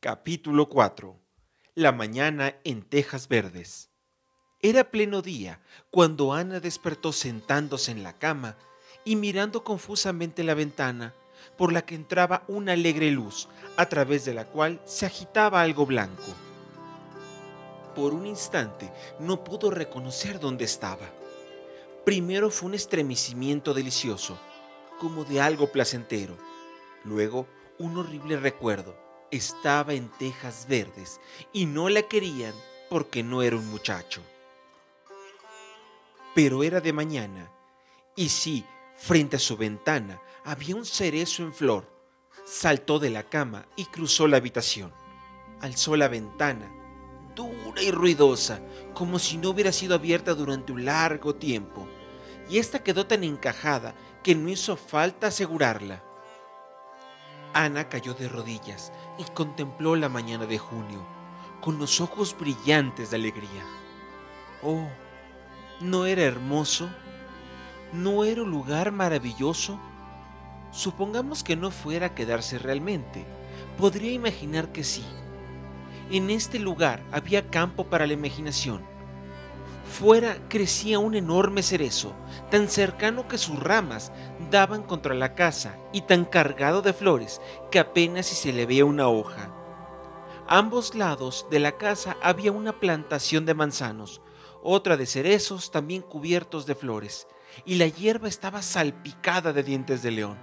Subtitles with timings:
[0.00, 1.18] Capítulo 4.
[1.74, 3.90] La mañana en Tejas Verdes.
[4.62, 8.56] Era pleno día cuando Ana despertó sentándose en la cama
[9.04, 11.14] y mirando confusamente la ventana
[11.56, 15.84] por la que entraba una alegre luz a través de la cual se agitaba algo
[15.84, 16.32] blanco.
[17.96, 21.10] Por un instante no pudo reconocer dónde estaba.
[22.04, 24.38] Primero fue un estremecimiento delicioso,
[25.00, 26.38] como de algo placentero.
[27.02, 27.48] Luego
[27.80, 31.20] un horrible recuerdo estaba en tejas verdes
[31.52, 32.54] y no la querían
[32.88, 34.22] porque no era un muchacho.
[36.34, 37.50] Pero era de mañana
[38.18, 38.64] y sí,
[38.96, 41.88] frente a su ventana había un cerezo en flor.
[42.44, 44.92] Saltó de la cama y cruzó la habitación.
[45.60, 46.68] Alzó la ventana,
[47.36, 48.60] dura y ruidosa,
[48.92, 51.86] como si no hubiera sido abierta durante un largo tiempo,
[52.50, 56.02] y esta quedó tan encajada que no hizo falta asegurarla.
[57.52, 61.04] Ana cayó de rodillas y contempló la mañana de junio
[61.60, 63.64] con los ojos brillantes de alegría.
[64.62, 64.88] Oh,
[65.80, 66.88] ¿no era hermoso?
[67.92, 69.78] ¿No era un lugar maravilloso?
[70.70, 73.24] Supongamos que no fuera a quedarse realmente.
[73.76, 75.04] Podría imaginar que sí.
[76.10, 78.97] En este lugar había campo para la imaginación
[79.88, 82.12] Fuera crecía un enorme cerezo,
[82.50, 84.12] tan cercano que sus ramas
[84.50, 88.84] daban contra la casa y tan cargado de flores que apenas si se le veía
[88.84, 89.50] una hoja.
[90.46, 94.20] A ambos lados de la casa había una plantación de manzanos,
[94.62, 97.26] otra de cerezos también cubiertos de flores,
[97.64, 100.38] y la hierba estaba salpicada de dientes de león.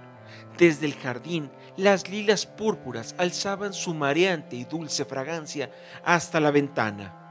[0.58, 5.70] Desde el jardín, las lilas púrpuras alzaban su mareante y dulce fragancia
[6.04, 7.25] hasta la ventana.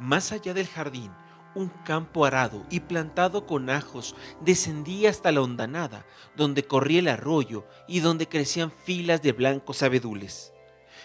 [0.00, 1.12] Más allá del jardín,
[1.54, 7.66] un campo arado y plantado con ajos descendía hasta la hondanada, donde corría el arroyo
[7.86, 10.54] y donde crecían filas de blancos abedules,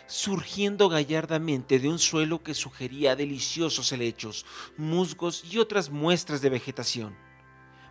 [0.08, 4.46] surgiendo gallardamente de un suelo que sugería deliciosos helechos,
[4.78, 7.25] musgos y otras muestras de vegetación.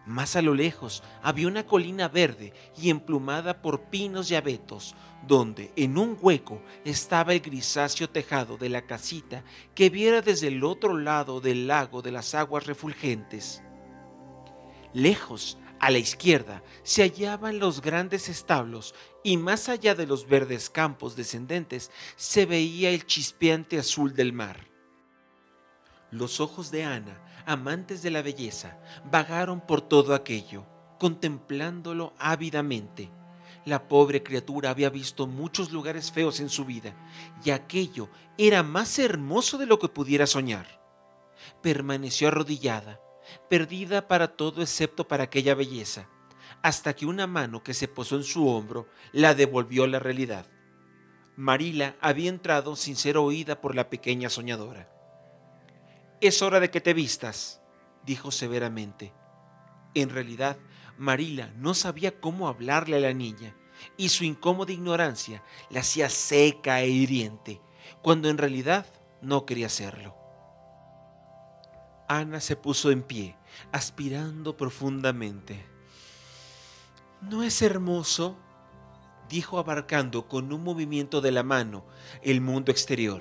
[0.07, 4.95] Más a lo lejos había una colina verde y emplumada por pinos y abetos,
[5.27, 9.45] donde en un hueco estaba el grisáceo tejado de la casita
[9.75, 13.63] que viera desde el otro lado del lago de las aguas refulgentes.
[14.93, 20.69] Lejos, a la izquierda, se hallaban los grandes establos y más allá de los verdes
[20.69, 24.69] campos descendentes se veía el chispeante azul del mar.
[26.11, 28.79] Los ojos de Ana amantes de la belleza,
[29.11, 30.65] vagaron por todo aquello,
[30.99, 33.11] contemplándolo ávidamente.
[33.65, 36.95] La pobre criatura había visto muchos lugares feos en su vida,
[37.45, 40.81] y aquello era más hermoso de lo que pudiera soñar.
[41.63, 43.01] Permaneció arrodillada,
[43.49, 46.09] perdida para todo excepto para aquella belleza,
[46.63, 50.47] hasta que una mano que se posó en su hombro la devolvió a la realidad.
[51.37, 54.94] Marila había entrado sin ser oída por la pequeña soñadora.
[56.25, 57.61] Es hora de que te vistas,
[58.07, 59.13] dijo severamente.
[59.93, 60.57] En realidad,
[60.97, 63.55] Marila no sabía cómo hablarle a la niña,
[63.99, 67.61] y su incómoda ignorancia la hacía seca e hiriente,
[68.01, 68.87] cuando en realidad
[69.21, 70.17] no quería hacerlo.
[72.09, 73.37] Ana se puso en pie,
[73.71, 75.67] aspirando profundamente.
[77.21, 78.39] ¿No es hermoso?
[79.29, 81.85] dijo abarcando con un movimiento de la mano
[82.23, 83.21] el mundo exterior.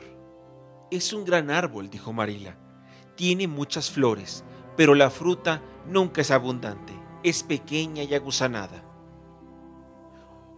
[0.89, 2.62] Es un gran árbol, dijo Marila
[3.15, 4.43] tiene muchas flores,
[4.75, 6.93] pero la fruta nunca es abundante,
[7.23, 8.83] es pequeña y agusanada.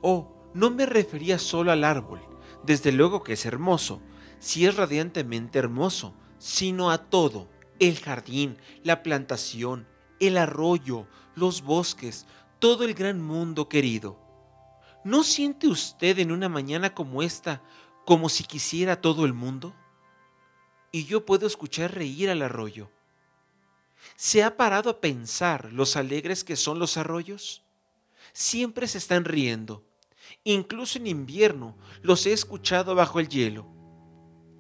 [0.02, 2.22] Oh, no me refería solo al árbol,
[2.64, 4.02] desde luego que es hermoso,
[4.40, 7.48] si es radiantemente hermoso, sino a todo,
[7.80, 9.88] el jardín, la plantación,
[10.20, 12.26] el arroyo, los bosques,
[12.60, 14.18] todo el gran mundo querido.
[15.04, 17.62] ¿No siente usted en una mañana como esta
[18.06, 19.76] como si quisiera todo el mundo?
[20.96, 22.90] Y yo puedo escuchar reír al arroyo.
[24.16, 27.66] ¿Se ha parado a pensar los alegres que son los arroyos?
[28.32, 29.84] Siempre se están riendo.
[30.46, 33.68] Incluso en invierno los he escuchado bajo el hielo.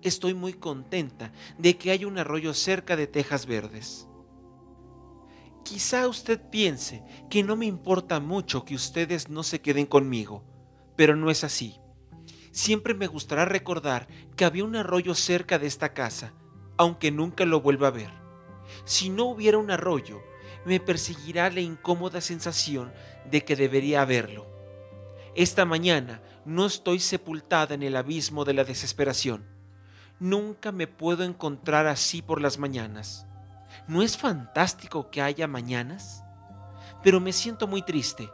[0.02, 4.06] Estoy muy contenta de que haya un arroyo cerca de tejas verdes.
[5.64, 10.44] Quizá usted piense que no me importa mucho que ustedes no se queden conmigo,
[10.98, 11.80] pero no es así
[12.56, 14.08] siempre me gustará recordar
[14.38, 16.32] que había un arroyo cerca de esta casa,
[16.78, 18.10] aunque nunca lo vuelva a ver.
[18.86, 20.22] Si no hubiera un arroyo,
[20.64, 22.94] me perseguirá la incómoda sensación
[23.30, 24.48] de que debería haberlo.
[25.36, 29.46] Esta mañana no estoy sepultada en el abismo de la desesperación.
[30.22, 33.28] Nunca me puedo encontrar así por las mañanas.
[33.86, 36.24] ¿No es fantástico que haya mañanas?
[37.04, 38.30] Pero me siento muy triste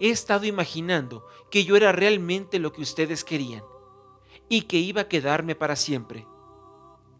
[0.00, 3.62] he estado imaginando que yo era realmente lo que ustedes querían.
[4.48, 6.26] y que iba a quedarme para siempre.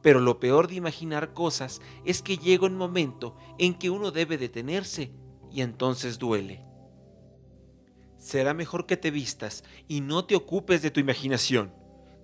[0.02, 4.38] Pero lo peor de imaginar cosas es que llega un momento en que uno debe
[4.38, 5.12] detenerse
[5.50, 6.64] y entonces duele.
[8.16, 11.72] Será mejor que te vistas y no te ocupes de tu imaginación,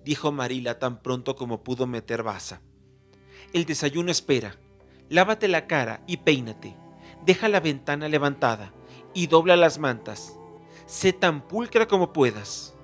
[0.03, 2.61] dijo Marila tan pronto como pudo meter baza.
[3.53, 4.57] El desayuno espera.
[5.09, 6.75] Lávate la cara y peínate.
[7.25, 8.73] Deja la ventana levantada
[9.13, 10.37] y dobla las mantas.
[10.85, 12.75] Sé tan pulcra como puedas.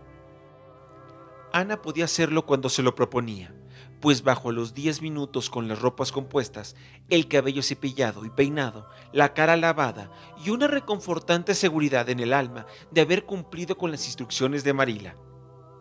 [1.53, 3.53] Ana podía hacerlo cuando se lo proponía,
[4.00, 6.75] pues bajo los diez minutos con las ropas compuestas,
[7.09, 10.12] el cabello cepillado y peinado, la cara lavada
[10.44, 15.15] y una reconfortante seguridad en el alma de haber cumplido con las instrucciones de Marila.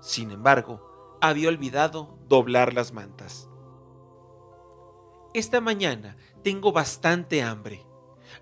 [0.03, 3.49] Sin embargo, había olvidado doblar las mantas.
[5.33, 7.87] Esta mañana tengo bastante hambre,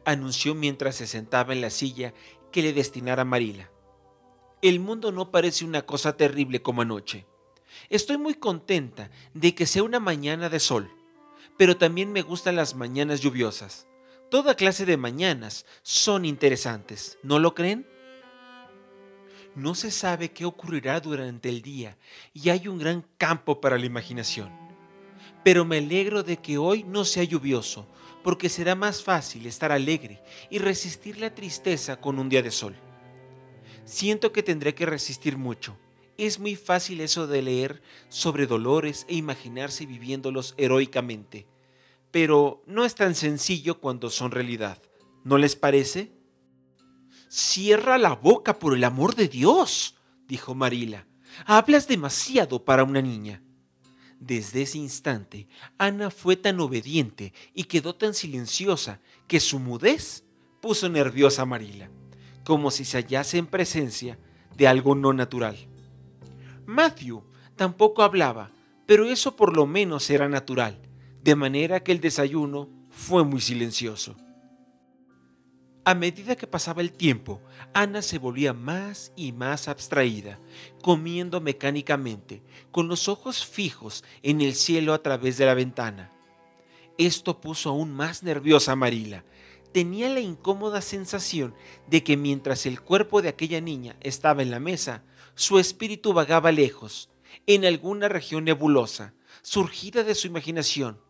[0.05, 2.15] anunció mientras se sentaba en la silla
[2.51, 3.71] que le destinara Marila.
[4.63, 7.27] El mundo no parece una cosa terrible como anoche.
[7.91, 10.91] Estoy muy contenta de que sea una mañana de sol,
[11.57, 13.87] pero también me gustan las mañanas lluviosas.
[14.31, 17.87] Toda clase de mañanas son interesantes, ¿no lo creen?
[19.55, 21.97] No se sabe qué ocurrirá durante el día
[22.33, 24.53] y hay un gran campo para la imaginación.
[25.45, 27.87] Pero me alegro de que hoy no sea lluvioso,
[28.29, 32.77] porque será más fácil estar alegre y resistir la tristeza con un día de sol.
[33.87, 35.79] Siento que tendré que resistir mucho.
[36.19, 37.81] Es muy fácil eso de leer
[38.11, 41.47] sobre dolores e imaginarse viviéndolos heroicamente,
[42.11, 44.77] pero no es tan sencillo cuando son realidad.
[45.25, 46.13] ¿No les parece?
[47.31, 49.97] Cierra la boca por el amor de Dios,
[50.27, 51.07] dijo Marila.
[51.47, 53.43] Hablas demasiado para una niña.
[54.21, 55.47] Desde ese instante,
[55.79, 60.25] Ana fue tan obediente y quedó tan silenciosa que su mudez
[60.61, 61.89] puso nerviosa a Marila
[62.49, 64.19] como si se hallase en presencia
[64.57, 65.55] de algo no natural.
[66.65, 67.23] Matthew
[67.57, 68.51] tampoco hablaba,
[68.87, 70.81] pero eso por lo menos era natural,
[71.23, 74.17] de manera que el desayuno fue muy silencioso.
[75.89, 77.41] A medida que pasaba el tiempo,
[77.73, 80.39] Ana se volvía más y más abstraída,
[80.83, 86.13] comiendo mecánicamente, con los ojos fijos en el cielo a través de la ventana.
[86.99, 89.25] Esto puso aún más nerviosa a Marila,
[89.73, 91.55] tenía la incómoda sensación
[91.87, 95.05] de que mientras el cuerpo de aquella niña estaba en la mesa,
[95.37, 97.09] su espíritu vagaba lejos,
[97.47, 101.01] en alguna región nebulosa, surgida de su imaginación.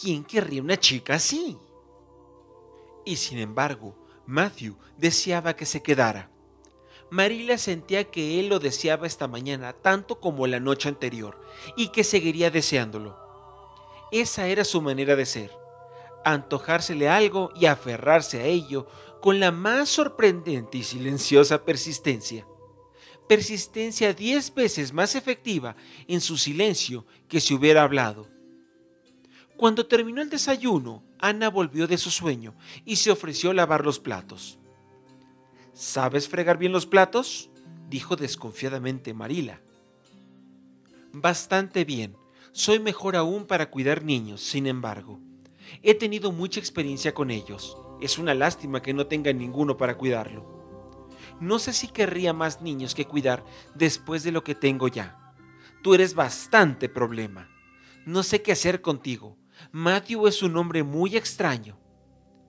[0.00, 1.58] ¿Quién querría una chica así?
[3.10, 6.30] Y sin embargo, Matthew deseaba que se quedara.
[7.10, 11.40] Marila sentía que él lo deseaba esta mañana tanto como la noche anterior
[11.76, 13.18] y que seguiría deseándolo.
[14.12, 15.50] Esa era su manera de ser
[16.24, 18.86] antojársele algo y aferrarse a ello
[19.20, 22.46] con la más sorprendente y silenciosa persistencia.
[23.26, 25.74] Persistencia diez veces más efectiva
[26.06, 28.28] en su silencio que si hubiera hablado.
[29.60, 32.54] Cuando terminó el desayuno, Ana volvió de su sueño
[32.86, 34.58] y se ofreció a lavar los platos.
[35.74, 37.50] ¿Sabes fregar bien los platos?
[37.90, 39.60] dijo desconfiadamente Marila.
[41.12, 42.16] Bastante bien.
[42.52, 45.20] Soy mejor aún para cuidar niños, sin embargo.
[45.82, 47.76] He tenido mucha experiencia con ellos.
[48.00, 51.10] Es una lástima que no tenga ninguno para cuidarlo.
[51.38, 55.34] No sé si querría más niños que cuidar después de lo que tengo ya.
[55.82, 57.50] Tú eres bastante problema.
[58.06, 59.36] No sé qué hacer contigo.
[59.72, 61.78] Matthew es un hombre muy extraño.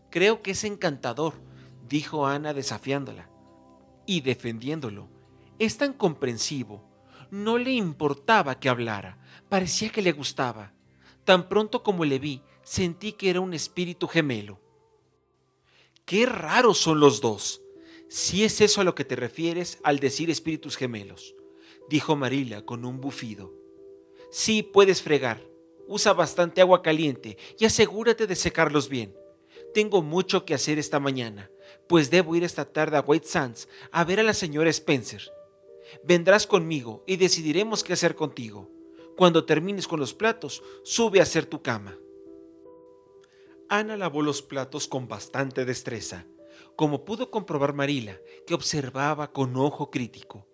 [0.10, 1.34] Creo que es encantador,
[1.88, 3.30] dijo Ana desafiándola
[4.06, 5.10] y defendiéndolo.
[5.60, 6.90] Es tan comprensivo.
[7.30, 9.20] No le importaba que hablara.
[9.48, 10.74] Parecía que le gustaba.
[11.24, 14.60] Tan pronto como le vi, sentí que era un espíritu gemelo.
[16.06, 17.62] Qué raros son los dos,
[18.10, 21.36] si es eso a lo que te refieres al decir espíritus gemelos,
[21.90, 23.54] dijo Marila con un bufido.
[24.32, 25.51] Sí, puedes fregar.
[25.92, 29.14] Usa bastante agua caliente y asegúrate de secarlos bien.
[29.74, 31.52] Tengo mucho que hacer esta mañana,
[31.90, 35.22] pues debo ir esta tarde a White Sands a ver a la señora Spencer.
[36.02, 38.72] Vendrás conmigo y decidiremos qué hacer contigo.
[39.18, 41.98] Cuando termines con los platos, sube a hacer tu cama.
[43.68, 46.26] Ana lavó los platos con bastante destreza,
[46.78, 48.18] como pudo comprobar Marila,
[48.48, 50.48] que observaba con ojo crítico.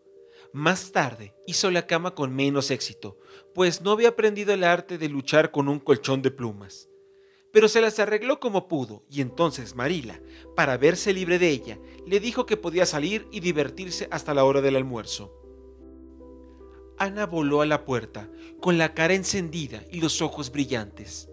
[0.58, 3.20] Más tarde hizo la cama con menos éxito,
[3.54, 6.90] pues no había aprendido el arte de luchar con un colchón de plumas.
[7.54, 10.20] Pero se las arregló como pudo, y entonces Marila,
[10.56, 14.62] para verse libre de ella, le dijo que podía salir y divertirse hasta la hora
[14.62, 15.32] del almuerzo.
[16.98, 18.28] Ana voló a la puerta,
[18.60, 21.30] con la cara encendida y los ojos brillantes.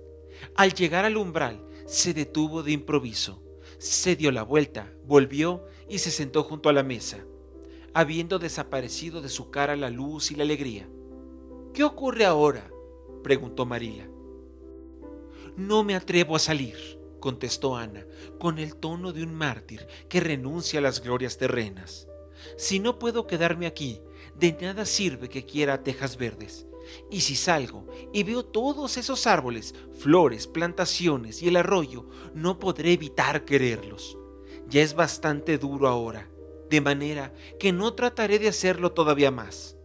[0.55, 3.43] Al llegar al umbral, se detuvo de improviso,
[3.79, 7.25] se dio la vuelta, volvió y se sentó junto a la mesa,
[7.95, 10.89] habiendo desaparecido de su cara la luz y la alegría.
[11.73, 12.71] ¿Qué ocurre ahora?
[13.23, 14.09] preguntó Marila.
[15.57, 16.77] No me atrevo a salir,
[17.21, 18.05] contestó Ana,
[18.39, 22.09] con el tono de un mártir que renuncia a las glorias terrenas.
[22.59, 24.01] Si no puedo quedarme aquí,
[24.35, 26.67] de nada sirve que quiera tejas verdes.
[27.11, 32.93] Y si salgo y veo todos esos árboles, flores, plantaciones y el arroyo, no podré
[32.93, 34.19] evitar quererlos.
[34.69, 36.29] Ya es bastante duro ahora,
[36.75, 39.77] de manera que no trataré de hacerlo todavía más.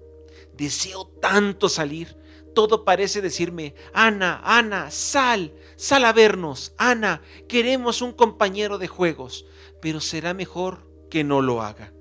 [0.58, 2.18] Deseo tanto salir.
[2.56, 6.74] Todo parece decirme, Ana, Ana, sal, sal a vernos.
[6.78, 9.46] Ana, queremos un compañero de juegos,
[9.84, 11.94] pero será mejor que no lo haga.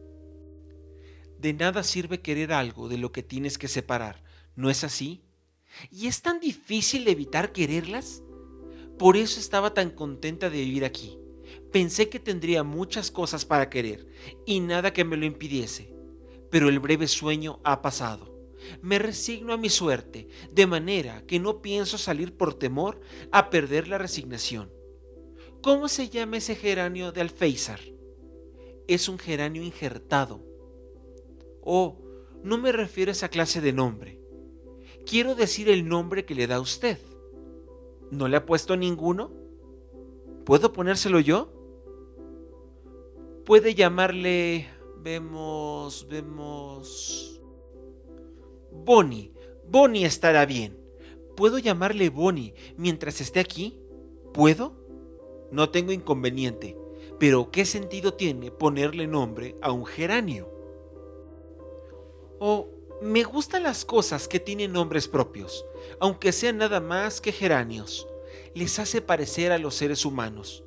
[1.38, 4.24] De nada sirve querer algo de lo que tienes que separar,
[4.56, 5.22] ¿no es así?
[5.90, 8.22] ¿Y es tan difícil evitar quererlas?
[8.98, 11.18] Por eso estaba tan contenta de vivir aquí.
[11.72, 14.06] Pensé que tendría muchas cosas para querer
[14.46, 15.94] y nada que me lo impidiese.
[16.50, 18.36] Pero el breve sueño ha pasado.
[18.82, 23.86] Me resigno a mi suerte, de manera que no pienso salir por temor a perder
[23.86, 24.72] la resignación.
[25.62, 27.80] ¿Cómo se llama ese geranio de alféizar?
[28.86, 30.48] Es un geranio injertado,
[31.70, 31.98] Oh,
[32.42, 34.18] no me refiero a esa clase de nombre.
[35.04, 36.98] Quiero decir el nombre que le da usted.
[38.10, 39.34] ¿No le ha puesto ninguno?
[40.46, 41.52] ¿Puedo ponérselo yo?
[43.48, 44.68] Puede llamarle...
[44.98, 46.06] Vemos...
[46.06, 47.40] Vemos...
[48.70, 49.32] Bonnie.
[49.66, 50.78] Bonnie estará bien.
[51.34, 53.80] ¿Puedo llamarle Bonnie mientras esté aquí?
[54.34, 54.76] ¿Puedo?
[55.50, 56.76] No tengo inconveniente.
[57.18, 60.52] Pero ¿qué sentido tiene ponerle nombre a un geranio?
[62.38, 62.68] O
[63.00, 65.64] me gustan las cosas que tienen nombres propios,
[66.00, 68.06] aunque sean nada más que geranios.
[68.52, 70.64] Les hace parecer a los seres humanos.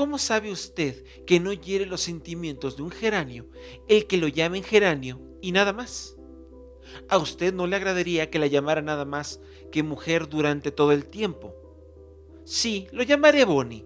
[0.00, 3.50] ¿Cómo sabe usted que no hiere los sentimientos de un geranio
[3.86, 6.16] el que lo llamen geranio y nada más?
[7.10, 11.04] ¿A usted no le agradaría que la llamara nada más que mujer durante todo el
[11.04, 11.54] tiempo?
[12.46, 13.84] Sí, lo llamaré Bonnie.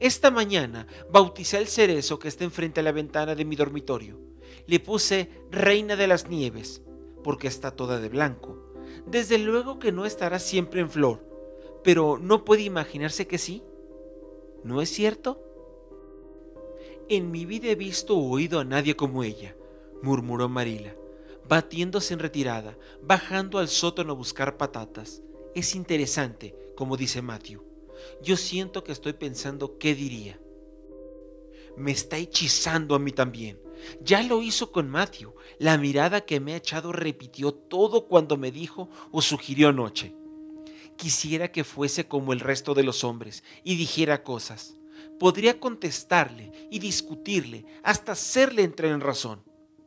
[0.00, 4.18] Esta mañana bauticé el cerezo que está enfrente a la ventana de mi dormitorio
[4.66, 6.80] le puse Reina de las Nieves,
[7.22, 8.72] porque está toda de blanco.
[9.04, 11.22] Desde luego que no estará siempre en flor,
[11.84, 13.62] pero ¿no puede imaginarse que sí?
[14.64, 15.49] ¿No es cierto?
[17.12, 19.56] En mi vida he visto o oído a nadie como ella,
[20.00, 20.94] murmuró Marila,
[21.48, 25.20] batiéndose en retirada, bajando al sótano a buscar patatas.
[25.56, 27.64] Es interesante, como dice Matthew.
[28.22, 30.38] Yo siento que estoy pensando qué diría.
[31.76, 33.60] Me está hechizando a mí también.
[34.00, 35.34] Ya lo hizo con Matthew.
[35.58, 40.14] La mirada que me ha echado repitió todo cuando me dijo o sugirió anoche.
[40.96, 44.76] Quisiera que fuese como el resto de los hombres y dijera cosas.
[45.20, 49.42] Podría contestarle y discutirle hasta hacerle entrar en razón.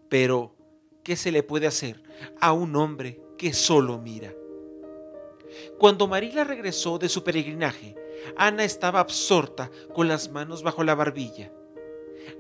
[0.08, 0.56] Pero,
[1.04, 2.04] ¿qué se le puede hacer
[2.40, 4.32] a un hombre que solo mira?
[5.80, 7.96] Cuando Marila regresó de su peregrinaje,
[8.38, 11.52] Ana estaba absorta con las manos bajo la barbilla.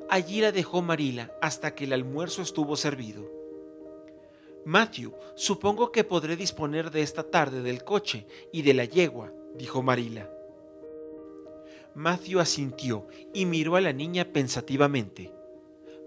[0.08, 3.28] Allí la dejó Marila hasta que el almuerzo estuvo servido.
[4.66, 9.82] Matthew, supongo que podré disponer de esta tarde del coche y de la yegua, dijo
[9.82, 10.33] Marila.
[11.96, 15.32] Matthew asintió y miró a la niña pensativamente.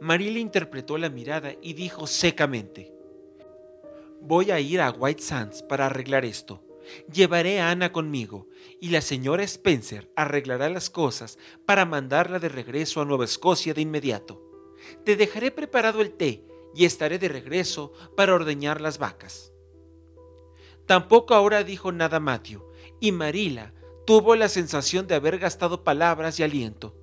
[0.01, 2.93] Marila interpretó la mirada y dijo secamente,
[4.21, 6.63] Voy a ir a White Sands para arreglar esto.
[7.13, 8.49] Llevaré a Ana conmigo
[8.81, 13.81] y la señora Spencer arreglará las cosas para mandarla de regreso a Nueva Escocia de
[13.81, 14.43] inmediato.
[15.05, 19.53] Te dejaré preparado el té y estaré de regreso para ordeñar las vacas.
[20.87, 22.63] Tampoco ahora dijo nada Matthew,
[23.01, 23.73] y Marila
[24.07, 26.97] tuvo la sensación de haber gastado palabras y aliento.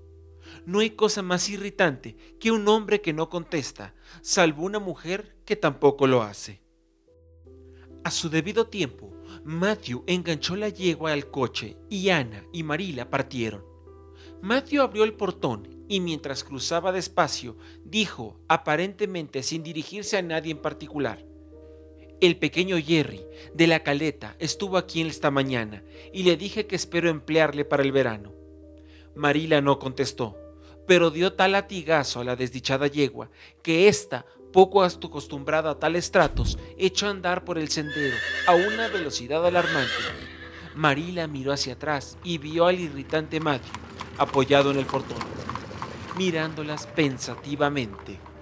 [0.66, 5.58] No hay cosa más irritante que un hombre que no contesta, salvo una mujer que
[5.58, 6.62] tampoco lo hace.
[8.06, 13.66] A su debido tiempo, Matthew enganchó la yegua al coche y Ana y Marila partieron.
[14.42, 20.62] Matthew abrió el portón y mientras cruzaba despacio, dijo, aparentemente sin dirigirse a nadie en
[20.62, 21.26] particular,
[22.26, 23.22] el pequeño Jerry
[23.54, 27.92] de la caleta estuvo aquí esta mañana y le dije que espero emplearle para el
[27.92, 28.32] verano.
[29.14, 30.38] Marila no contestó,
[30.88, 33.30] pero dio tal latigazo a la desdichada yegua
[33.62, 38.16] que ésta poco acostumbrada a tales tratos, echó a andar por el sendero
[38.48, 39.92] a una velocidad alarmante.
[40.76, 43.74] Marila miró hacia atrás y vio al irritante Matthew
[44.18, 45.18] apoyado en el portón,
[46.16, 48.33] mirándolas pensativamente.